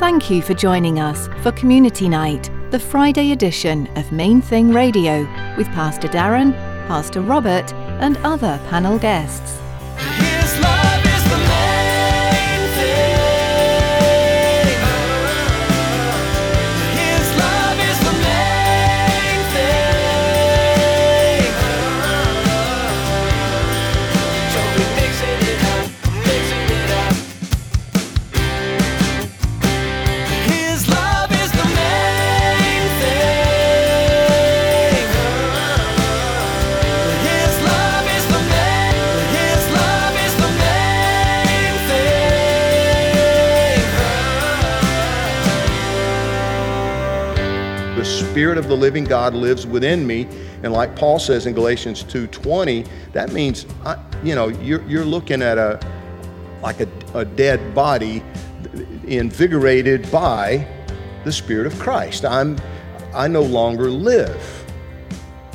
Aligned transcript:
Thank 0.00 0.30
you 0.30 0.40
for 0.40 0.54
joining 0.54 0.98
us 0.98 1.28
for 1.42 1.52
Community 1.52 2.08
Night, 2.08 2.50
the 2.70 2.78
Friday 2.78 3.32
edition 3.32 3.86
of 3.98 4.10
Main 4.12 4.40
Thing 4.40 4.72
Radio, 4.72 5.28
with 5.58 5.66
Pastor 5.72 6.08
Darren, 6.08 6.54
Pastor 6.88 7.20
Robert, 7.20 7.70
and 8.00 8.16
other 8.24 8.58
panel 8.70 8.98
guests. 8.98 9.58
The 48.00 48.06
spirit 48.06 48.56
of 48.56 48.66
the 48.66 48.74
living 48.74 49.04
god 49.04 49.34
lives 49.34 49.66
within 49.66 50.06
me. 50.06 50.26
And 50.62 50.72
like 50.72 50.96
paul 50.96 51.18
says 51.18 51.44
in 51.44 51.52
galatians 51.52 52.02
2.20 52.04 52.88
that 53.12 53.30
means 53.30 53.66
I, 53.84 54.02
you 54.24 54.34
know 54.34 54.48
you're, 54.48 54.82
you're 54.88 55.04
looking 55.04 55.42
at 55.42 55.58
a 55.58 55.78
like 56.62 56.80
a, 56.80 56.88
a 57.12 57.26
dead 57.26 57.74
body 57.74 58.22
invigorated 59.06 60.10
by 60.10 60.66
the 61.24 61.32
spirit 61.32 61.66
of 61.66 61.78
christ. 61.78 62.24
I'm 62.24 62.56
i 63.12 63.28
no 63.28 63.42
longer 63.42 63.90
live. 63.90 64.64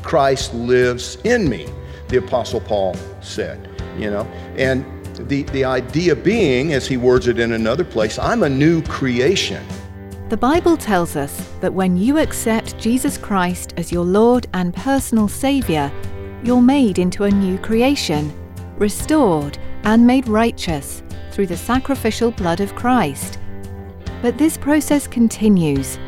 Christ 0.04 0.54
lives 0.54 1.18
in 1.24 1.50
me 1.50 1.68
the 2.10 2.18
apostle 2.18 2.62
paul 2.62 2.96
said 3.22 3.72
you 3.98 4.12
know. 4.12 4.22
And 4.56 4.86
the, 5.30 5.44
the 5.44 5.64
idea 5.64 6.16
being 6.16 6.74
as 6.74 6.86
he 6.86 6.98
words 6.98 7.28
it 7.28 7.40
in 7.40 7.54
another 7.54 7.86
place 7.86 8.20
i'm 8.20 8.44
a 8.44 8.50
new 8.50 8.84
creation 8.84 9.66
The 10.28 10.38
Bible 10.38 10.76
tells 10.76 11.16
us 11.16 11.52
that 11.62 11.72
when 11.72 11.96
you 11.96 12.18
accept 12.18 12.80
Jesus 12.80 13.16
Christ 13.16 13.76
as 13.78 13.92
your 13.92 14.04
Lord 14.04 14.48
and 14.56 14.74
personal 14.74 15.28
Saviour, 15.28 15.92
you're 16.44 16.64
made 16.64 16.98
into 16.98 17.26
a 17.26 17.30
new 17.30 17.60
creation, 17.60 18.34
restored 18.80 19.60
and 19.84 20.06
made 20.06 20.28
righteous 20.28 21.04
through 21.32 21.46
the 21.46 21.56
sacrificial 21.56 22.32
blood 22.32 22.60
of 22.60 22.74
Christ. 22.74 23.38
But 24.24 24.40
this 24.40 24.58
process 24.58 25.06
continues. 25.06 26.00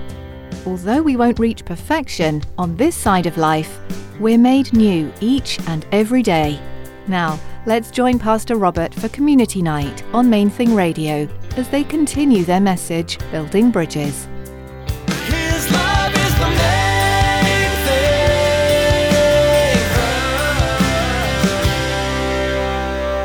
Although 0.65 1.03
we 1.03 1.15
won't 1.15 1.37
reach 1.37 1.63
perfection 1.63 2.41
on 2.57 2.75
this 2.75 2.95
side 2.95 3.27
of 3.27 3.37
life, 3.37 3.77
we're 4.19 4.39
made 4.39 4.73
new 4.73 5.13
each 5.21 5.59
and 5.67 5.85
every 5.91 6.23
day. 6.23 6.59
Now, 7.07 7.39
let's 7.67 7.91
join 7.91 8.17
Pastor 8.17 8.55
Robert 8.55 8.95
for 8.95 9.09
Community 9.09 9.61
Night 9.61 10.03
on 10.11 10.27
Main 10.27 10.49
Thing 10.49 10.73
Radio 10.73 11.29
as 11.57 11.69
they 11.69 11.83
continue 11.83 12.43
their 12.43 12.61
message, 12.61 13.17
Building 13.31 13.71
Bridges. 13.71 14.27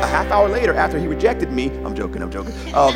A 0.01 0.07
half 0.07 0.31
hour 0.31 0.49
later, 0.49 0.73
after 0.73 0.97
he 0.97 1.05
rejected 1.05 1.51
me, 1.51 1.69
I'm 1.85 1.95
joking, 1.95 2.23
I'm 2.23 2.31
joking. 2.31 2.53
Um, 2.73 2.95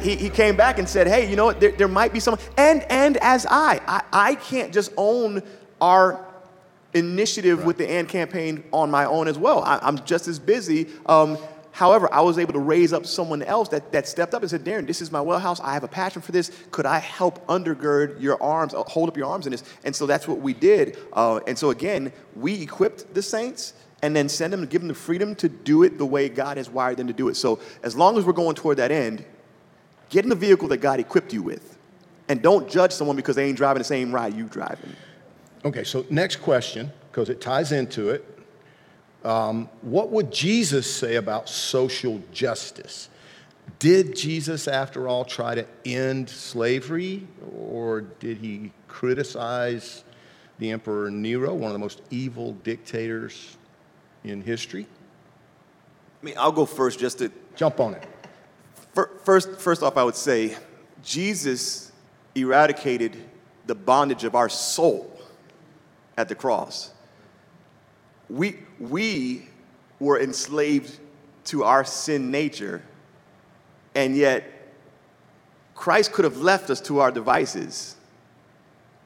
he, 0.00 0.16
he 0.16 0.28
came 0.28 0.56
back 0.56 0.78
and 0.80 0.88
said, 0.88 1.06
"Hey, 1.06 1.30
you 1.30 1.36
know 1.36 1.44
what? 1.44 1.60
There, 1.60 1.70
there 1.70 1.88
might 1.88 2.12
be 2.12 2.18
some." 2.18 2.36
And 2.58 2.82
and 2.90 3.18
as 3.18 3.46
I, 3.48 3.80
I, 3.86 4.02
I 4.12 4.34
can't 4.34 4.74
just 4.74 4.92
own 4.96 5.42
our 5.80 6.26
initiative 6.94 7.64
with 7.64 7.78
the 7.78 7.88
AND 7.88 8.08
campaign 8.08 8.64
on 8.72 8.90
my 8.90 9.04
own 9.04 9.28
as 9.28 9.38
well. 9.38 9.62
I, 9.62 9.78
I'm 9.80 10.04
just 10.04 10.26
as 10.28 10.38
busy. 10.38 10.88
Um, 11.06 11.38
however, 11.72 12.12
I 12.12 12.20
was 12.20 12.38
able 12.38 12.52
to 12.52 12.58
raise 12.58 12.92
up 12.92 13.04
someone 13.04 13.42
else 13.42 13.68
that, 13.70 13.92
that 13.92 14.06
stepped 14.06 14.34
up 14.34 14.42
and 14.42 14.50
said, 14.50 14.64
Darren, 14.64 14.86
this 14.86 15.02
is 15.02 15.10
my 15.10 15.20
well 15.20 15.38
house. 15.38 15.60
I 15.60 15.74
have 15.74 15.84
a 15.84 15.88
passion 15.88 16.22
for 16.22 16.32
this. 16.32 16.50
Could 16.70 16.86
I 16.86 16.98
help 16.98 17.46
undergird 17.46 18.20
your 18.20 18.40
arms, 18.42 18.74
uh, 18.74 18.82
hold 18.84 19.08
up 19.08 19.16
your 19.16 19.26
arms 19.26 19.46
in 19.46 19.52
this? 19.52 19.64
And 19.84 19.94
so 19.96 20.06
that's 20.06 20.28
what 20.28 20.38
we 20.40 20.54
did. 20.54 20.98
Uh, 21.12 21.40
and 21.46 21.58
so 21.58 21.70
again, 21.70 22.12
we 22.36 22.62
equipped 22.62 23.12
the 23.14 23.22
saints 23.22 23.74
and 24.02 24.14
then 24.14 24.28
send 24.28 24.52
them, 24.52 24.66
give 24.66 24.80
them 24.80 24.88
the 24.88 24.94
freedom 24.94 25.34
to 25.36 25.48
do 25.48 25.84
it 25.84 25.96
the 25.96 26.06
way 26.06 26.28
God 26.28 26.56
has 26.56 26.68
wired 26.68 26.98
them 26.98 27.06
to 27.06 27.12
do 27.12 27.28
it. 27.28 27.36
So 27.36 27.60
as 27.82 27.96
long 27.96 28.18
as 28.18 28.24
we're 28.24 28.32
going 28.32 28.56
toward 28.56 28.76
that 28.78 28.90
end, 28.90 29.24
get 30.10 30.24
in 30.24 30.28
the 30.28 30.36
vehicle 30.36 30.68
that 30.68 30.78
God 30.78 31.00
equipped 31.00 31.32
you 31.32 31.42
with. 31.42 31.78
And 32.28 32.42
don't 32.42 32.68
judge 32.68 32.92
someone 32.92 33.16
because 33.16 33.36
they 33.36 33.46
ain't 33.46 33.56
driving 33.56 33.78
the 33.78 33.84
same 33.84 34.12
ride 34.12 34.34
you 34.34 34.44
driving. 34.44 34.94
Okay, 35.64 35.84
so 35.84 36.04
next 36.10 36.36
question, 36.36 36.92
because 37.10 37.28
it 37.28 37.40
ties 37.40 37.72
into 37.72 38.10
it. 38.10 38.31
Um, 39.24 39.68
what 39.82 40.10
would 40.10 40.32
Jesus 40.32 40.92
say 40.92 41.16
about 41.16 41.48
social 41.48 42.20
justice? 42.32 43.08
Did 43.78 44.16
Jesus, 44.16 44.66
after 44.66 45.08
all, 45.08 45.24
try 45.24 45.54
to 45.54 45.66
end 45.84 46.28
slavery, 46.28 47.26
or 47.56 48.00
did 48.00 48.38
he 48.38 48.72
criticize 48.88 50.04
the 50.58 50.70
Emperor 50.70 51.10
Nero, 51.10 51.54
one 51.54 51.68
of 51.68 51.72
the 51.72 51.78
most 51.78 52.02
evil 52.10 52.52
dictators 52.64 53.56
in 54.24 54.42
history? 54.42 54.86
I 56.20 56.24
mean, 56.24 56.34
I'll 56.38 56.52
go 56.52 56.66
first 56.66 56.98
just 56.98 57.18
to 57.18 57.30
Jump 57.54 57.80
on 57.80 57.94
it. 57.94 58.06
First, 59.24 59.60
first 59.60 59.82
off, 59.82 59.96
I 59.96 60.04
would 60.04 60.16
say 60.16 60.56
Jesus 61.02 61.92
eradicated 62.34 63.16
the 63.66 63.74
bondage 63.74 64.24
of 64.24 64.34
our 64.34 64.48
soul 64.48 65.20
at 66.16 66.28
the 66.28 66.34
cross. 66.34 66.92
We, 68.32 68.56
we 68.80 69.46
were 70.00 70.18
enslaved 70.18 70.98
to 71.44 71.64
our 71.64 71.84
sin 71.84 72.30
nature, 72.30 72.82
and 73.94 74.16
yet 74.16 74.44
Christ 75.74 76.12
could 76.12 76.24
have 76.24 76.38
left 76.38 76.70
us 76.70 76.80
to 76.82 77.00
our 77.00 77.10
devices. 77.10 77.94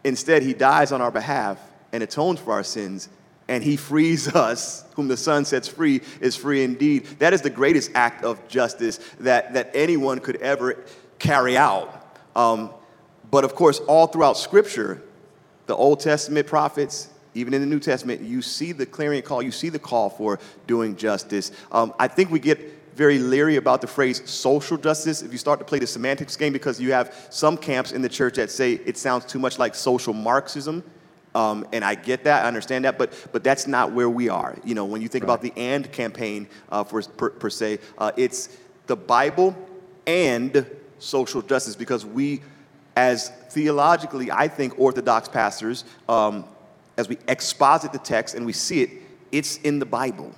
Instead, 0.05 0.45
he 0.45 0.55
dies 0.55 0.93
on 0.93 1.03
our 1.03 1.11
behalf 1.11 1.59
and 1.93 2.05
atones 2.05 2.39
for 2.39 2.53
our 2.53 2.63
sins, 2.63 3.09
and 3.49 3.65
he 3.65 3.77
frees 3.77 4.29
us. 4.35 4.85
Whom 4.95 5.09
the 5.09 5.17
Son 5.17 5.45
sets 5.45 5.67
free 5.67 6.03
is 6.21 6.37
free 6.37 6.63
indeed. 6.63 7.07
That 7.19 7.33
is 7.33 7.43
the 7.43 7.51
greatest 7.51 7.91
act 7.97 8.25
of 8.25 8.47
justice 8.47 8.99
that, 9.19 9.55
that 9.55 9.73
anyone 9.75 10.21
could 10.21 10.37
ever 10.37 10.85
carry 11.19 11.57
out. 11.57 12.17
Um, 12.37 12.71
but 13.29 13.43
of 13.43 13.57
course, 13.57 13.81
all 13.81 14.07
throughout 14.07 14.39
Scripture, 14.39 15.03
the 15.67 15.75
Old 15.75 15.99
Testament 15.99 16.47
prophets, 16.47 17.09
even 17.37 17.55
in 17.55 17.61
the 17.61 17.67
New 17.67 17.81
Testament, 17.81 18.23
you 18.23 18.43
see 18.43 18.73
the 18.73 18.87
clarion 18.87 19.23
call, 19.23 19.43
you 19.43 19.53
see 19.53 19.69
the 19.69 19.79
call 19.79 20.11
for 20.11 20.39
doing 20.67 20.97
justice. 20.97 21.53
Um, 21.71 21.95
I 21.99 22.09
think 22.09 22.31
we 22.31 22.39
get 22.39 22.77
very 22.97 23.19
leery 23.19 23.57
about 23.57 23.83
the 23.83 23.87
phrase 23.87 24.29
social 24.29 24.79
justice 24.79 25.21
if 25.21 25.31
you 25.31 25.37
start 25.39 25.59
to 25.59 25.65
play 25.67 25.79
the 25.79 25.87
semantics 25.87 26.35
game 26.35 26.53
because 26.53 26.81
you 26.81 26.93
have 26.93 27.15
some 27.31 27.59
camps 27.59 27.93
in 27.93 28.01
the 28.01 28.09
church 28.09 28.37
that 28.37 28.51
say 28.51 28.73
it 28.73 28.97
sounds 28.97 29.27
too 29.27 29.39
much 29.39 29.59
like 29.59 29.75
social 29.75 30.15
Marxism. 30.15 30.83
Um, 31.35 31.67
and 31.75 31.85
I 31.85 31.95
get 31.95 32.25
that, 32.25 32.45
I 32.45 32.49
understand 32.49 32.87
that, 32.87 32.97
but 32.97 33.13
but 33.31 33.45
that's 33.45 33.67
not 33.67 33.93
where 33.93 34.09
we 34.09 34.31
are. 34.31 34.57
You 34.65 34.75
know, 34.75 34.87
when 34.87 35.03
you 35.03 35.09
think 35.09 35.23
about 35.23 35.43
the 35.43 35.53
"and" 35.55 35.93
campaign 35.93 36.49
uh, 36.71 36.83
for 36.83 37.03
per, 37.03 37.29
per 37.29 37.51
se, 37.51 37.81
uh, 37.99 38.13
it's 38.17 38.57
the 38.87 38.97
Bible 38.97 39.55
and 40.07 40.65
social 40.99 41.43
justice 41.43 41.77
because 41.77 42.07
we, 42.07 42.41
as 42.97 43.29
theologically, 43.51 44.31
I 44.33 44.49
think 44.49 44.79
Orthodox 44.79 45.29
pastors, 45.29 45.85
um, 46.09 46.47
as 46.97 47.09
we 47.09 47.19
exposit 47.29 47.93
the 47.93 47.99
text 47.99 48.35
and 48.35 48.47
we 48.47 48.53
see 48.53 48.83
it, 48.83 48.91
it's 49.33 49.59
in 49.59 49.79
the 49.79 49.87
Bible. 49.87 50.35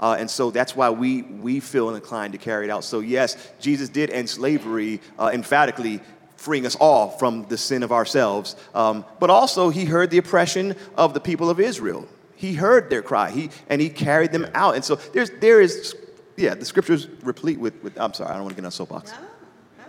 Uh, 0.00 0.16
and 0.18 0.30
so 0.30 0.50
that's 0.50 0.76
why 0.76 0.90
we, 0.90 1.22
we 1.22 1.60
feel 1.60 1.94
inclined 1.94 2.32
to 2.32 2.38
carry 2.38 2.64
it 2.66 2.70
out. 2.70 2.84
So, 2.84 3.00
yes, 3.00 3.36
Jesus 3.60 3.88
did 3.88 4.10
end 4.10 4.30
slavery 4.30 5.00
uh, 5.18 5.30
emphatically, 5.32 6.00
freeing 6.36 6.66
us 6.66 6.76
all 6.76 7.10
from 7.10 7.46
the 7.48 7.58
sin 7.58 7.82
of 7.82 7.90
ourselves. 7.90 8.54
Um, 8.74 9.04
but 9.18 9.28
also, 9.28 9.70
he 9.70 9.84
heard 9.84 10.10
the 10.10 10.18
oppression 10.18 10.76
of 10.96 11.14
the 11.14 11.20
people 11.20 11.50
of 11.50 11.58
Israel. 11.58 12.06
He 12.36 12.54
heard 12.54 12.90
their 12.90 13.02
cry, 13.02 13.30
he, 13.30 13.50
and 13.68 13.80
he 13.80 13.88
carried 13.88 14.30
them 14.30 14.46
out. 14.54 14.76
And 14.76 14.84
so, 14.84 14.94
there's, 14.94 15.30
there 15.40 15.60
is, 15.60 15.96
yeah, 16.36 16.54
the 16.54 16.64
scripture's 16.64 17.08
replete 17.24 17.58
with, 17.58 17.82
with 17.82 18.00
I'm 18.00 18.14
sorry, 18.14 18.30
I 18.30 18.34
don't 18.34 18.44
want 18.44 18.54
to 18.54 18.62
get 18.62 18.66
on 18.66 18.68
a 18.68 18.70
soapbox. 18.70 19.12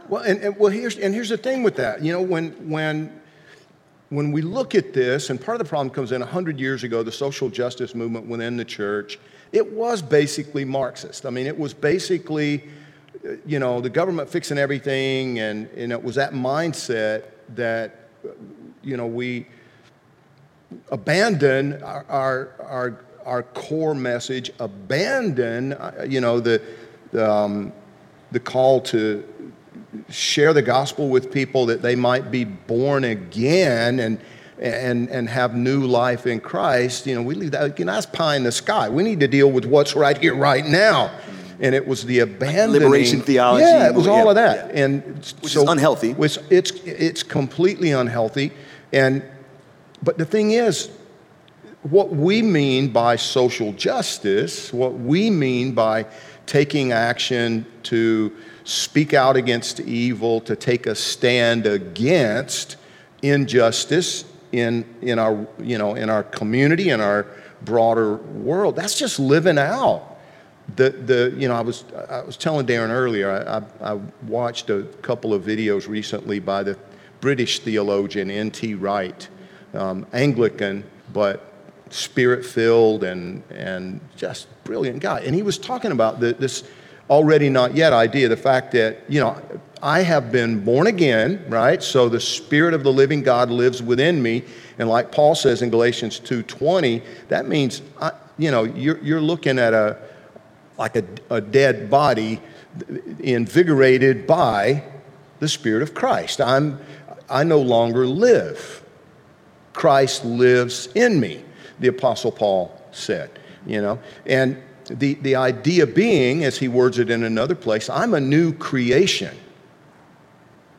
Well, 0.09 0.23
and, 0.23 0.41
and 0.41 0.57
well, 0.57 0.71
here's 0.71 0.97
and 0.97 1.13
here's 1.13 1.29
the 1.29 1.37
thing 1.37 1.61
with 1.61 1.75
that. 1.75 2.01
You 2.03 2.11
know, 2.11 2.21
when 2.21 2.67
when 2.67 3.21
when 4.09 4.31
we 4.31 4.41
look 4.41 4.73
at 4.73 4.93
this, 4.93 5.29
and 5.29 5.39
part 5.39 5.59
of 5.59 5.65
the 5.65 5.69
problem 5.69 5.93
comes 5.93 6.11
in 6.11 6.19
100 6.21 6.59
years 6.59 6.83
ago, 6.83 7.03
the 7.03 7.11
social 7.11 7.49
justice 7.49 7.93
movement 7.93 8.25
within 8.25 8.57
the 8.57 8.65
church, 8.65 9.19
it 9.51 9.71
was 9.71 10.01
basically 10.01 10.65
Marxist. 10.65 11.25
I 11.25 11.29
mean, 11.29 11.45
it 11.45 11.57
was 11.57 11.73
basically, 11.73 12.63
you 13.45 13.59
know, 13.59 13.81
the 13.81 13.89
government 13.89 14.29
fixing 14.29 14.57
everything, 14.57 15.39
and, 15.39 15.67
and 15.69 15.91
it 15.91 16.03
was 16.03 16.15
that 16.15 16.33
mindset 16.33 17.25
that, 17.49 18.09
you 18.83 18.97
know, 18.97 19.05
we 19.07 19.45
abandon 20.91 21.81
our, 21.83 22.05
our, 22.09 22.49
our, 22.59 23.05
our 23.25 23.43
core 23.43 23.95
message, 23.95 24.51
abandon, 24.59 25.73
uh, 25.73 26.05
you 26.07 26.21
know, 26.21 26.39
the, 26.39 26.61
the, 27.11 27.31
um, 27.31 27.73
the 28.31 28.39
call 28.39 28.81
to 28.81 29.53
share 30.09 30.53
the 30.53 30.61
gospel 30.61 31.09
with 31.09 31.31
people 31.31 31.65
that 31.67 31.81
they 31.81 31.95
might 31.95 32.31
be 32.31 32.43
born 32.43 33.03
again 33.03 33.99
and 33.99 34.19
and 34.59 35.09
and 35.09 35.29
have 35.29 35.55
new 35.55 35.85
life 35.85 36.27
in 36.27 36.39
Christ, 36.41 37.07
you 37.07 37.15
know, 37.15 37.21
we 37.21 37.33
leave 37.33 37.51
that. 37.51 37.79
You 37.79 37.85
know, 37.85 37.93
that's 37.93 38.05
pie 38.05 38.35
in 38.35 38.43
the 38.43 38.51
sky. 38.51 38.89
We 38.89 39.03
need 39.03 39.21
to 39.21 39.27
deal 39.27 39.49
with 39.49 39.65
what's 39.65 39.95
right 39.95 40.17
here, 40.17 40.35
right 40.35 40.65
now. 40.65 41.11
And 41.61 41.73
it 41.75 41.85
was 41.87 42.05
the 42.05 42.19
abandoning 42.19 42.83
liberation 42.83 43.21
theology. 43.21 43.65
Yeah, 43.65 43.87
it 43.87 43.93
was 43.95 44.07
all 44.07 44.23
Yeah, 44.23 44.29
of 44.29 44.35
that, 44.35 44.75
yeah. 44.75 44.83
and 44.83 45.03
Which 45.41 45.55
is 45.55 45.63
unhealthy. 45.63 46.13
Which 46.13 46.37
it's 46.49 46.71
it's 46.85 47.23
completely 47.23 47.91
unhealthy. 47.91 48.51
And 48.93 49.23
but 50.03 50.17
the 50.17 50.25
thing 50.25 50.51
is, 50.51 50.89
what 51.83 52.09
we 52.09 52.41
mean 52.41 52.89
by 52.89 53.15
social 53.15 53.71
justice, 53.73 54.73
what 54.73 54.93
we 54.93 55.29
mean 55.29 55.73
by 55.73 56.05
taking 56.45 56.91
action 56.91 57.65
to 57.83 58.35
speak 58.63 59.13
out 59.13 59.37
against 59.37 59.79
evil, 59.79 60.41
to 60.41 60.55
take 60.55 60.87
a 60.87 60.95
stand 60.95 61.65
against 61.65 62.75
injustice 63.21 64.25
in, 64.51 64.83
in, 65.01 65.19
our, 65.19 65.47
you 65.59 65.77
know, 65.77 65.95
in 65.95 66.09
our 66.09 66.23
community, 66.23 66.89
in 66.89 66.99
our 66.99 67.25
broader 67.61 68.15
world, 68.15 68.75
that's 68.75 68.97
just 68.97 69.19
living 69.19 69.57
out. 69.57 70.17
The, 70.75 70.91
the, 70.91 71.33
you 71.35 71.47
know, 71.47 71.55
I 71.55 71.61
was, 71.61 71.83
I 72.09 72.21
was 72.21 72.37
telling 72.37 72.65
Darren 72.65 72.89
earlier, 72.89 73.31
I, 73.31 73.57
I, 73.57 73.93
I 73.93 73.99
watched 74.27 74.69
a 74.69 74.83
couple 75.01 75.33
of 75.33 75.43
videos 75.43 75.87
recently 75.87 76.39
by 76.39 76.63
the 76.63 76.77
British 77.21 77.59
theologian 77.59 78.29
N.T. 78.29 78.75
Wright, 78.75 79.27
um, 79.73 80.05
Anglican, 80.13 80.83
but 81.11 81.48
spirit 81.89 82.45
filled 82.45 83.03
and, 83.03 83.43
and 83.49 83.99
just 84.15 84.47
brilliant 84.63 84.99
guy. 84.99 85.21
And 85.21 85.35
he 85.35 85.41
was 85.41 85.57
talking 85.57 85.91
about 85.91 86.19
the, 86.19 86.33
this 86.33 86.63
already 87.09 87.49
not 87.49 87.75
yet 87.75 87.91
idea, 87.91 88.27
the 88.27 88.37
fact 88.37 88.71
that, 88.73 89.03
you 89.07 89.19
know, 89.19 89.41
I 89.81 90.01
have 90.01 90.31
been 90.31 90.63
born 90.63 90.87
again, 90.87 91.43
right? 91.47 91.81
So 91.81 92.09
the 92.09 92.19
spirit 92.19 92.73
of 92.73 92.83
the 92.83 92.91
living 92.91 93.23
God 93.23 93.49
lives 93.49 93.81
within 93.81 94.21
me. 94.21 94.43
And 94.77 94.89
like 94.89 95.11
Paul 95.11 95.35
says 95.35 95.61
in 95.61 95.69
Galatians 95.69 96.19
2.20, 96.19 97.03
that 97.29 97.47
means, 97.47 97.81
I, 97.99 98.11
you 98.37 98.51
know, 98.51 98.63
you're, 98.63 98.99
you're 98.99 99.21
looking 99.21 99.57
at 99.57 99.73
a, 99.73 99.97
like 100.77 100.95
a, 100.95 101.05
a 101.29 101.41
dead 101.41 101.89
body 101.89 102.41
invigorated 103.19 104.27
by 104.27 104.83
the 105.39 105.47
Spirit 105.47 105.81
of 105.81 105.93
Christ. 105.93 106.41
I'm, 106.41 106.79
I 107.29 107.43
no 107.43 107.59
longer 107.59 108.05
live. 108.05 108.83
Christ 109.73 110.25
lives 110.25 110.87
in 110.95 111.19
me, 111.19 111.43
the 111.79 111.87
Apostle 111.87 112.31
Paul 112.31 112.79
said, 112.91 113.31
you 113.65 113.81
know. 113.81 113.99
And 114.25 114.61
the, 114.85 115.15
the 115.15 115.35
idea 115.35 115.85
being, 115.85 116.43
as 116.43 116.57
he 116.57 116.67
words 116.67 116.99
it 116.99 117.09
in 117.09 117.23
another 117.23 117.55
place, 117.55 117.89
I'm 117.89 118.13
a 118.13 118.19
new 118.19 118.53
creation. 118.53 119.35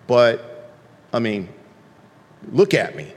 But, 0.07 0.73
I 1.13 1.21
mean, 1.21 1.49
look 2.51 2.75
at 2.75 2.97
me. 2.97 3.13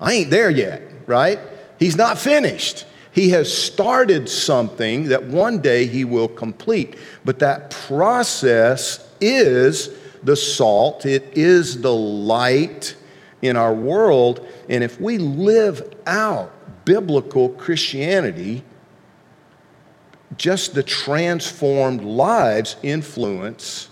I 0.00 0.12
ain't 0.12 0.30
there 0.30 0.50
yet, 0.50 0.82
right? 1.06 1.38
He's 1.78 1.96
not 1.96 2.18
finished. 2.18 2.84
He 3.12 3.30
has 3.30 3.52
started 3.52 4.28
something 4.28 5.04
that 5.08 5.24
one 5.24 5.60
day 5.60 5.86
he 5.86 6.04
will 6.04 6.28
complete. 6.28 6.96
But 7.24 7.38
that 7.40 7.70
process 7.70 9.08
is 9.20 9.90
the 10.22 10.36
salt, 10.36 11.04
it 11.04 11.36
is 11.36 11.80
the 11.80 11.92
light 11.92 12.94
in 13.42 13.56
our 13.56 13.74
world. 13.74 14.46
And 14.68 14.82
if 14.82 15.00
we 15.00 15.18
live 15.18 15.94
out 16.06 16.52
biblical 16.84 17.50
Christianity, 17.50 18.64
just 20.38 20.74
the 20.74 20.82
transformed 20.82 22.02
lives 22.02 22.76
influence 22.82 23.90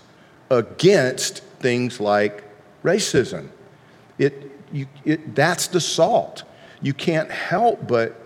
against 0.49 1.43
things 1.59 1.99
like 1.99 2.43
racism. 2.83 3.49
It, 4.17 4.51
you, 4.71 4.87
it, 5.05 5.35
that's 5.35 5.67
the 5.67 5.81
salt. 5.81 6.43
You 6.81 6.93
can't 6.93 7.29
help 7.29 7.87
but, 7.87 8.19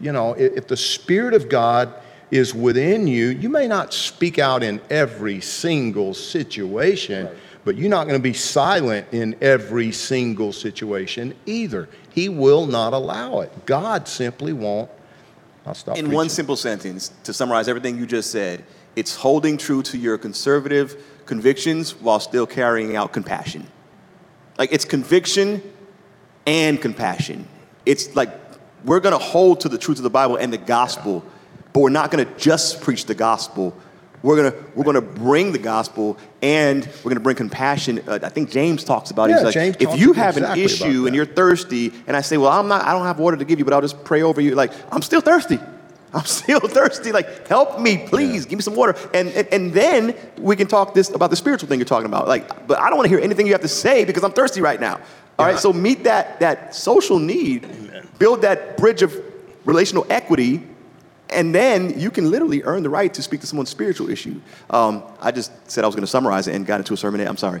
you 0.00 0.12
know, 0.12 0.34
if, 0.34 0.52
if 0.58 0.68
the 0.68 0.76
Spirit 0.76 1.34
of 1.34 1.48
God 1.48 1.94
is 2.30 2.54
within 2.54 3.06
you, 3.06 3.28
you 3.28 3.48
may 3.48 3.68
not 3.68 3.92
speak 3.92 4.38
out 4.38 4.62
in 4.62 4.80
every 4.90 5.40
single 5.40 6.14
situation, 6.14 7.28
but 7.64 7.76
you're 7.76 7.90
not 7.90 8.04
going 8.06 8.18
to 8.18 8.22
be 8.22 8.32
silent 8.32 9.06
in 9.12 9.36
every 9.40 9.92
single 9.92 10.52
situation 10.52 11.34
either. 11.46 11.88
He 12.10 12.28
will 12.28 12.66
not 12.66 12.92
allow 12.92 13.40
it. 13.40 13.66
God 13.66 14.08
simply 14.08 14.52
won't. 14.52 14.90
I'll 15.64 15.74
stop. 15.74 15.96
In 15.96 16.10
one 16.10 16.28
simple 16.28 16.56
sentence, 16.56 17.12
to 17.24 17.32
summarize 17.32 17.68
everything 17.68 17.98
you 17.98 18.06
just 18.06 18.30
said, 18.30 18.64
it's 18.96 19.14
holding 19.14 19.56
true 19.56 19.82
to 19.84 19.98
your 19.98 20.18
conservative 20.18 21.02
convictions 21.24 21.94
while 22.00 22.20
still 22.20 22.46
carrying 22.46 22.96
out 22.96 23.12
compassion. 23.12 23.66
Like 24.58 24.72
it's 24.72 24.84
conviction 24.84 25.62
and 26.46 26.80
compassion. 26.80 27.46
It's 27.86 28.14
like 28.14 28.30
we're 28.84 29.00
going 29.00 29.18
to 29.18 29.24
hold 29.24 29.60
to 29.60 29.68
the 29.68 29.78
truth 29.78 29.98
of 29.98 30.02
the 30.02 30.10
Bible 30.10 30.36
and 30.36 30.52
the 30.52 30.58
gospel, 30.58 31.24
but 31.72 31.80
we're 31.80 31.90
not 31.90 32.10
going 32.10 32.26
to 32.26 32.38
just 32.38 32.80
preach 32.80 33.06
the 33.06 33.14
gospel. 33.14 33.74
We're 34.22 34.36
going 34.36 34.52
to 34.52 34.64
we're 34.74 34.92
to 34.92 35.00
bring 35.00 35.52
the 35.52 35.58
gospel 35.58 36.16
and 36.40 36.84
we're 36.84 37.10
going 37.10 37.14
to 37.16 37.20
bring 37.20 37.36
compassion. 37.36 38.02
Uh, 38.06 38.20
I 38.22 38.28
think 38.28 38.50
James 38.50 38.84
talks 38.84 39.10
about 39.10 39.30
it. 39.30 39.32
Yeah, 39.32 39.36
He's 39.38 39.44
like, 39.44 39.54
James 39.54 39.76
if 39.80 39.98
you 39.98 40.12
have 40.12 40.36
exactly 40.36 40.62
an 40.62 40.64
issue 40.64 41.06
and 41.06 41.16
you're 41.16 41.26
thirsty, 41.26 41.92
and 42.06 42.16
I 42.16 42.20
say, 42.20 42.36
well, 42.36 42.50
I'm 42.50 42.68
not, 42.68 42.84
I 42.84 42.92
don't 42.92 43.04
have 43.04 43.18
water 43.18 43.36
to 43.36 43.44
give 43.44 43.58
you, 43.58 43.64
but 43.64 43.74
I'll 43.74 43.80
just 43.80 44.04
pray 44.04 44.22
over 44.22 44.40
you. 44.40 44.54
Like, 44.54 44.72
I'm 44.92 45.02
still 45.02 45.20
thirsty. 45.20 45.58
I'm 46.14 46.26
still 46.26 46.60
thirsty. 46.60 47.10
Like, 47.10 47.48
help 47.48 47.80
me, 47.80 48.06
please. 48.06 48.44
Give 48.44 48.58
me 48.58 48.62
some 48.62 48.76
water. 48.76 48.94
And, 49.14 49.28
and 49.30 49.48
and 49.48 49.72
then 49.72 50.14
we 50.38 50.56
can 50.56 50.66
talk 50.66 50.92
this 50.92 51.08
about 51.10 51.30
the 51.30 51.36
spiritual 51.36 51.68
thing 51.68 51.78
you're 51.78 51.86
talking 51.86 52.06
about. 52.06 52.28
Like, 52.28 52.66
but 52.66 52.78
I 52.78 52.88
don't 52.88 52.98
want 52.98 53.06
to 53.06 53.08
hear 53.08 53.24
anything 53.24 53.46
you 53.46 53.52
have 53.52 53.62
to 53.62 53.68
say 53.68 54.04
because 54.04 54.22
I'm 54.22 54.32
thirsty 54.32 54.60
right 54.60 54.78
now. 54.78 55.00
All 55.38 55.46
right. 55.46 55.58
So 55.58 55.72
meet 55.72 56.04
that 56.04 56.38
that 56.40 56.74
social 56.74 57.18
need, 57.18 57.66
build 58.18 58.42
that 58.42 58.76
bridge 58.76 59.02
of 59.02 59.18
relational 59.64 60.06
equity, 60.10 60.62
and 61.32 61.54
then 61.54 61.98
you 61.98 62.10
can 62.10 62.30
literally 62.30 62.62
earn 62.64 62.82
the 62.82 62.90
right 62.90 63.12
to 63.14 63.22
speak 63.22 63.40
to 63.40 63.46
someone's 63.46 63.70
spiritual 63.70 64.08
issue. 64.10 64.40
Um, 64.70 65.02
I 65.20 65.30
just 65.32 65.50
said 65.70 65.84
I 65.84 65.86
was 65.86 65.94
going 65.94 66.04
to 66.04 66.10
summarize 66.10 66.46
it 66.48 66.54
and 66.54 66.66
got 66.66 66.80
into 66.80 66.94
a 66.94 66.96
sermon. 66.96 67.26
I'm 67.26 67.36
sorry. 67.36 67.60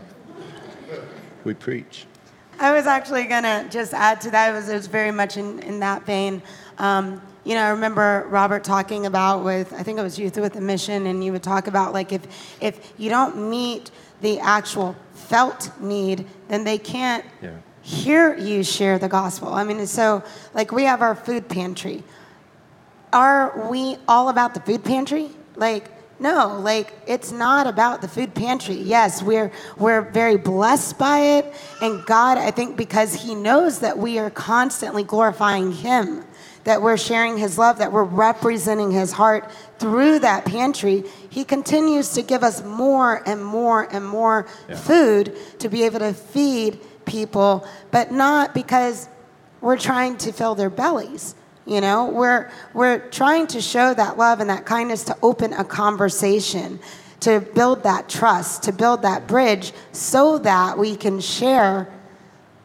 We 1.44 1.54
preach. 1.54 2.06
I 2.60 2.72
was 2.72 2.86
actually 2.86 3.24
gonna 3.24 3.66
just 3.70 3.92
add 3.92 4.20
to 4.20 4.30
that. 4.30 4.50
It 4.50 4.54
was, 4.54 4.68
it 4.68 4.74
was 4.74 4.86
very 4.86 5.10
much 5.10 5.36
in, 5.36 5.58
in 5.60 5.80
that 5.80 6.06
vein. 6.06 6.40
Um, 6.78 7.20
you 7.44 7.56
know, 7.56 7.62
I 7.62 7.70
remember 7.70 8.26
Robert 8.30 8.62
talking 8.62 9.06
about 9.06 9.42
with 9.44 9.72
I 9.72 9.82
think 9.82 9.98
it 9.98 10.02
was 10.02 10.16
Youth 10.16 10.36
with 10.36 10.54
a 10.54 10.60
Mission, 10.60 11.06
and 11.06 11.24
you 11.24 11.32
would 11.32 11.42
talk 11.42 11.66
about 11.66 11.92
like 11.92 12.12
if 12.12 12.22
if 12.60 12.92
you 12.98 13.10
don't 13.10 13.50
meet 13.50 13.90
the 14.20 14.38
actual 14.38 14.94
felt 15.14 15.70
need, 15.80 16.26
then 16.46 16.62
they 16.62 16.78
can't 16.78 17.24
Yeah. 17.42 17.50
hear 17.80 18.36
you 18.36 18.62
share 18.62 18.96
the 19.00 19.08
gospel. 19.08 19.52
I 19.52 19.64
mean, 19.64 19.84
so 19.88 20.22
like 20.54 20.70
we 20.70 20.84
have 20.84 21.02
our 21.02 21.16
food 21.16 21.48
pantry. 21.48 22.04
Are 23.12 23.68
we 23.70 23.96
all 24.08 24.28
about 24.28 24.54
the 24.54 24.60
food 24.60 24.84
pantry? 24.84 25.30
Like, 25.56 25.90
no, 26.18 26.60
like 26.60 26.94
it's 27.06 27.32
not 27.32 27.66
about 27.66 28.00
the 28.00 28.08
food 28.08 28.32
pantry. 28.32 28.76
Yes, 28.76 29.22
we're 29.22 29.50
we're 29.76 30.02
very 30.02 30.36
blessed 30.36 30.96
by 30.96 31.18
it, 31.18 31.54
and 31.80 32.06
God, 32.06 32.38
I 32.38 32.52
think, 32.52 32.76
because 32.76 33.12
He 33.14 33.34
knows 33.34 33.80
that 33.80 33.98
we 33.98 34.18
are 34.20 34.30
constantly 34.30 35.02
glorifying 35.02 35.72
Him, 35.72 36.24
that 36.62 36.80
we're 36.80 36.96
sharing 36.96 37.38
His 37.38 37.58
love, 37.58 37.78
that 37.78 37.90
we're 37.90 38.04
representing 38.04 38.92
His 38.92 39.10
heart 39.10 39.50
through 39.80 40.20
that 40.20 40.44
pantry. 40.44 41.02
He 41.28 41.42
continues 41.44 42.10
to 42.10 42.22
give 42.22 42.44
us 42.44 42.62
more 42.62 43.28
and 43.28 43.44
more 43.44 43.92
and 43.92 44.06
more 44.06 44.44
food 44.76 45.36
to 45.58 45.68
be 45.68 45.82
able 45.82 45.98
to 45.98 46.14
feed 46.14 46.78
people, 47.04 47.66
but 47.90 48.12
not 48.12 48.54
because 48.54 49.08
we're 49.60 49.76
trying 49.76 50.16
to 50.18 50.32
fill 50.32 50.54
their 50.54 50.70
bellies. 50.70 51.34
You 51.66 51.80
know, 51.80 52.06
we're 52.06 52.50
we're 52.74 52.98
trying 53.10 53.46
to 53.48 53.60
show 53.60 53.94
that 53.94 54.18
love 54.18 54.40
and 54.40 54.50
that 54.50 54.66
kindness 54.66 55.04
to 55.04 55.16
open 55.22 55.52
a 55.52 55.64
conversation, 55.64 56.80
to 57.20 57.40
build 57.40 57.84
that 57.84 58.08
trust, 58.08 58.64
to 58.64 58.72
build 58.72 59.02
that 59.02 59.28
bridge, 59.28 59.72
so 59.92 60.38
that 60.38 60.76
we 60.76 60.96
can 60.96 61.20
share 61.20 61.88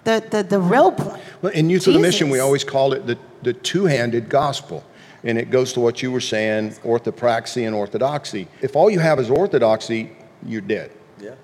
the 0.04 0.26
the, 0.32 0.44
the 0.44 0.60
real 0.60 0.92
point. 0.92 1.22
Well, 1.42 1.54
in 1.54 1.70
Youth 1.70 1.88
of 1.88 1.94
the 1.94 2.00
Mission, 2.00 2.30
we 2.30 2.40
always 2.40 2.64
call 2.64 2.94
it 2.94 3.06
the, 3.06 3.18
the 3.44 3.54
two 3.54 3.86
handed 3.86 4.30
gospel. 4.30 4.84
And 5.24 5.38
it 5.38 5.50
goes 5.50 5.74
to 5.74 5.80
what 5.80 6.02
you 6.02 6.12
were 6.12 6.22
saying 6.22 6.72
orthopraxy 6.84 7.66
and 7.66 7.76
orthodoxy. 7.76 8.48
If 8.62 8.76
all 8.76 8.90
you 8.90 9.00
have 9.00 9.20
is 9.20 9.30
orthodoxy, 9.30 10.12
you're 10.46 10.62
dead. 10.62 10.92
Yeah. 11.20 11.36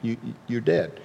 You, 0.00 0.16
you're 0.46 0.60
dead. 0.60 1.00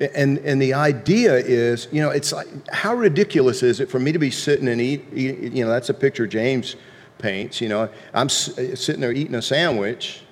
And, 0.00 0.38
and 0.38 0.60
the 0.60 0.74
idea 0.74 1.34
is, 1.34 1.86
you 1.92 2.02
know, 2.02 2.10
it's 2.10 2.32
like, 2.32 2.48
how 2.72 2.94
ridiculous 2.94 3.62
is 3.62 3.78
it 3.78 3.90
for 3.90 3.98
me 3.98 4.10
to 4.12 4.18
be 4.18 4.30
sitting 4.30 4.68
and 4.68 4.80
eat, 4.80 5.04
eat 5.14 5.52
you 5.52 5.64
know, 5.64 5.70
that's 5.70 5.90
a 5.90 5.94
picture 5.94 6.26
James 6.26 6.76
paints, 7.18 7.60
you 7.60 7.68
know. 7.68 7.88
I'm 8.14 8.26
s- 8.26 8.54
sitting 8.74 9.00
there 9.00 9.12
eating 9.12 9.34
a 9.34 9.42
sandwich, 9.42 10.22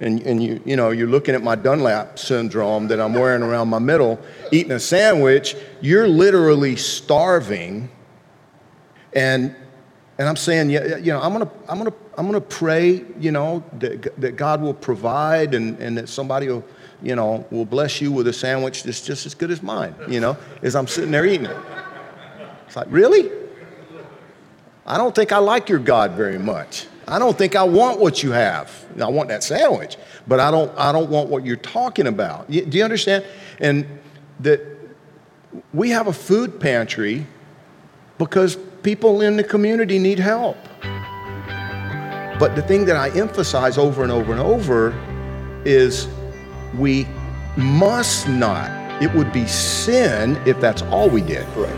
and, 0.00 0.20
and 0.22 0.42
you, 0.42 0.60
you 0.64 0.76
know, 0.76 0.90
you're 0.90 1.08
looking 1.08 1.34
at 1.34 1.42
my 1.42 1.54
Dunlap 1.54 2.18
syndrome 2.18 2.88
that 2.88 3.00
I'm 3.00 3.14
wearing 3.14 3.42
around 3.42 3.68
my 3.68 3.78
middle, 3.78 4.18
eating 4.50 4.72
a 4.72 4.80
sandwich, 4.80 5.56
you're 5.80 6.08
literally 6.08 6.74
starving. 6.76 7.90
And, 9.12 9.54
and 10.18 10.28
I'm 10.28 10.36
saying, 10.36 10.70
yeah, 10.70 10.96
you 10.96 11.12
know, 11.12 11.20
I'm 11.20 11.32
gonna, 11.32 11.50
I'm 11.68 11.78
gonna, 11.78 11.94
I'm 12.18 12.26
gonna 12.26 12.40
pray, 12.40 13.04
you 13.18 13.30
know, 13.30 13.62
that, 13.78 14.20
that 14.20 14.36
God 14.36 14.60
will 14.62 14.74
provide 14.74 15.54
and, 15.54 15.78
and 15.78 15.96
that 15.96 16.08
somebody 16.08 16.48
will 16.48 16.64
you 17.02 17.16
know, 17.16 17.46
will 17.50 17.64
bless 17.64 18.00
you 18.00 18.12
with 18.12 18.26
a 18.28 18.32
sandwich 18.32 18.82
that's 18.82 19.00
just 19.00 19.26
as 19.26 19.34
good 19.34 19.50
as 19.50 19.62
mine, 19.62 19.94
you 20.08 20.20
know, 20.20 20.36
as 20.62 20.76
I'm 20.76 20.86
sitting 20.86 21.10
there 21.10 21.26
eating 21.26 21.46
it. 21.46 21.56
It's 22.66 22.76
like, 22.76 22.88
really? 22.90 23.30
I 24.86 24.96
don't 24.96 25.14
think 25.14 25.32
I 25.32 25.38
like 25.38 25.68
your 25.68 25.78
God 25.78 26.12
very 26.12 26.38
much. 26.38 26.86
I 27.06 27.18
don't 27.18 27.36
think 27.36 27.56
I 27.56 27.64
want 27.64 27.98
what 27.98 28.22
you 28.22 28.30
have. 28.30 28.72
I 29.00 29.08
want 29.08 29.28
that 29.30 29.42
sandwich, 29.42 29.96
but 30.28 30.38
I 30.38 30.50
don't, 30.50 30.72
I 30.78 30.92
don't 30.92 31.10
want 31.10 31.28
what 31.28 31.44
you're 31.44 31.56
talking 31.56 32.06
about. 32.06 32.50
Do 32.50 32.64
you 32.70 32.84
understand? 32.84 33.24
And 33.58 33.86
that 34.40 34.60
we 35.74 35.90
have 35.90 36.06
a 36.06 36.12
food 36.12 36.60
pantry 36.60 37.26
because 38.18 38.56
people 38.82 39.22
in 39.22 39.36
the 39.36 39.44
community 39.44 39.98
need 39.98 40.18
help. 40.18 40.56
But 42.38 42.54
the 42.54 42.62
thing 42.62 42.84
that 42.86 42.96
I 42.96 43.10
emphasize 43.10 43.76
over 43.76 44.02
and 44.02 44.12
over 44.12 44.32
and 44.32 44.40
over 44.40 44.94
is 45.64 46.06
we 46.76 47.06
must 47.56 48.28
not, 48.28 48.70
it 49.02 49.12
would 49.14 49.32
be 49.32 49.46
sin 49.46 50.36
if 50.46 50.60
that's 50.60 50.82
all 50.82 51.08
we 51.08 51.22
did. 51.22 51.46
Correct. 51.48 51.76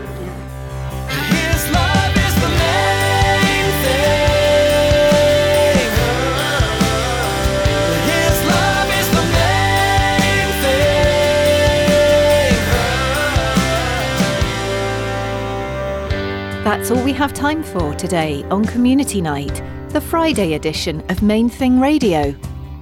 His 1.09 1.69
love 1.71 2.15
is 2.15 2.35
the 2.41 2.49
main 2.49 3.71
thing. 3.83 4.23
His 8.05 8.45
love 8.47 8.89
is 8.99 9.07
the 9.09 9.23
main 9.33 10.47
thing. 10.61 12.57
That's 16.63 16.91
all 16.91 17.03
we 17.03 17.13
have 17.13 17.33
time 17.33 17.63
for 17.63 17.93
today 17.95 18.43
on 18.51 18.65
Community 18.65 19.21
Night, 19.21 19.61
the 19.89 20.01
Friday 20.01 20.53
edition 20.53 21.03
of 21.09 21.21
Main 21.21 21.49
Thing 21.49 21.79
Radio. 21.79 22.35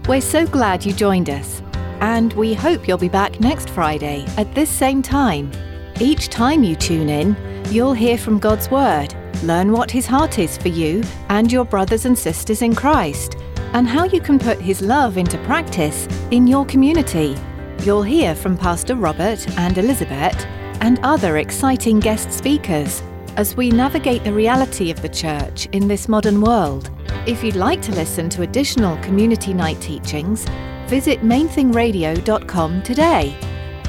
We're 0.07 0.21
so 0.21 0.47
glad 0.47 0.83
you 0.83 0.93
joined 0.93 1.29
us, 1.29 1.61
and 2.01 2.33
we 2.33 2.53
hope 2.53 2.87
you'll 2.87 2.97
be 2.97 3.07
back 3.07 3.39
next 3.39 3.69
Friday 3.69 4.25
at 4.37 4.53
this 4.53 4.69
same 4.69 5.01
time. 5.01 5.51
Each 5.99 6.29
time 6.29 6.63
you 6.63 6.75
tune 6.75 7.09
in, 7.09 7.37
you'll 7.69 7.93
hear 7.93 8.17
from 8.17 8.39
God's 8.39 8.69
Word, 8.69 9.13
learn 9.43 9.71
what 9.71 9.91
His 9.91 10.07
heart 10.07 10.39
is 10.39 10.57
for 10.57 10.67
you 10.67 11.03
and 11.29 11.51
your 11.51 11.63
brothers 11.63 12.05
and 12.05 12.17
sisters 12.17 12.63
in 12.63 12.75
Christ, 12.75 13.37
and 13.73 13.87
how 13.87 14.05
you 14.05 14.19
can 14.19 14.39
put 14.39 14.59
His 14.59 14.81
love 14.81 15.17
into 15.17 15.37
practice 15.45 16.07
in 16.31 16.47
your 16.47 16.65
community. 16.65 17.35
You'll 17.83 18.03
hear 18.03 18.35
from 18.35 18.57
Pastor 18.57 18.95
Robert 18.95 19.47
and 19.59 19.77
Elizabeth 19.77 20.45
and 20.81 20.99
other 21.03 21.37
exciting 21.37 21.99
guest 21.99 22.31
speakers 22.31 23.03
as 23.37 23.55
we 23.55 23.69
navigate 23.69 24.23
the 24.23 24.33
reality 24.33 24.91
of 24.91 25.01
the 25.01 25.09
church 25.09 25.67
in 25.67 25.87
this 25.87 26.07
modern 26.07 26.41
world. 26.41 26.89
If 27.27 27.43
you'd 27.43 27.55
like 27.55 27.81
to 27.83 27.91
listen 27.91 28.29
to 28.31 28.41
additional 28.41 28.97
community 28.97 29.53
night 29.53 29.79
teachings, 29.79 30.45
visit 30.91 31.21
mainthingradio.com 31.21 32.83
today. 32.83 33.33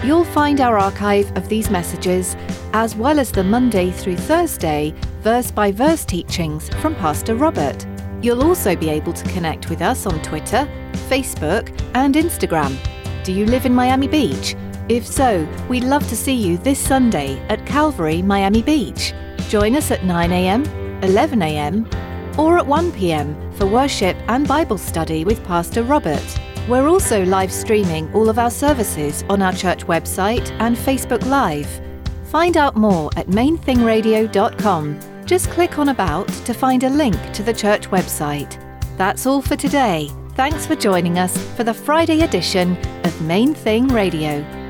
You'll 0.04 0.24
find 0.24 0.60
our 0.60 0.78
archive 0.78 1.36
of 1.36 1.48
these 1.48 1.68
messages, 1.68 2.36
as 2.74 2.94
well 2.94 3.18
as 3.18 3.32
the 3.32 3.42
Monday 3.42 3.90
through 3.90 4.16
Thursday 4.16 4.94
verse 5.20 5.50
by 5.50 5.72
verse 5.72 6.04
teachings 6.04 6.68
from 6.80 6.94
Pastor 6.94 7.34
Robert. 7.34 7.84
You'll 8.22 8.44
also 8.44 8.76
be 8.76 8.88
able 8.88 9.12
to 9.14 9.28
connect 9.30 9.68
with 9.68 9.82
us 9.82 10.06
on 10.06 10.22
Twitter, 10.22 10.68
Facebook, 11.08 11.76
and 11.94 12.14
Instagram. 12.14 12.76
Do 13.24 13.32
you 13.32 13.46
live 13.46 13.66
in 13.66 13.74
Miami 13.74 14.06
Beach? 14.06 14.54
If 14.88 15.04
so, 15.04 15.44
we'd 15.68 15.82
love 15.82 16.08
to 16.08 16.16
see 16.16 16.34
you 16.34 16.56
this 16.56 16.78
Sunday 16.78 17.36
at 17.48 17.66
Calvary, 17.66 18.22
Miami 18.22 18.62
Beach. 18.62 19.12
Join 19.48 19.74
us 19.74 19.90
at 19.90 20.02
9am, 20.02 20.66
11am, 21.00 22.38
or 22.38 22.58
at 22.58 22.64
1pm 22.64 23.52
for 23.54 23.66
worship 23.66 24.16
and 24.28 24.46
Bible 24.46 24.78
study 24.78 25.24
with 25.24 25.42
Pastor 25.44 25.82
Robert. 25.82 26.51
We're 26.68 26.86
also 26.86 27.24
live 27.24 27.52
streaming 27.52 28.12
all 28.14 28.28
of 28.28 28.38
our 28.38 28.50
services 28.50 29.24
on 29.28 29.42
our 29.42 29.52
church 29.52 29.84
website 29.86 30.48
and 30.60 30.76
Facebook 30.76 31.26
Live. 31.26 31.68
Find 32.26 32.56
out 32.56 32.76
more 32.76 33.10
at 33.16 33.26
mainthingradio.com. 33.26 35.00
Just 35.26 35.50
click 35.50 35.78
on 35.78 35.88
About 35.88 36.28
to 36.28 36.54
find 36.54 36.84
a 36.84 36.88
link 36.88 37.16
to 37.32 37.42
the 37.42 37.52
church 37.52 37.90
website. 37.90 38.58
That's 38.96 39.26
all 39.26 39.42
for 39.42 39.56
today. 39.56 40.08
Thanks 40.34 40.64
for 40.64 40.76
joining 40.76 41.18
us 41.18 41.36
for 41.56 41.64
the 41.64 41.74
Friday 41.74 42.20
edition 42.20 42.76
of 43.04 43.20
Main 43.22 43.54
Thing 43.54 43.88
Radio. 43.88 44.61